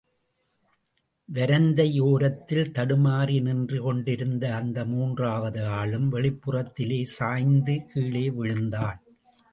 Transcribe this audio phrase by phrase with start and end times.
[1.29, 8.99] வரந்தை யோரத்திலே தடுமாறி நின்று கொண்டிருந்த அந்த மூன்றாவது ஆளும், வெளிப்புறத்திலே சாய்ந்து கீழே விழுந்தான்.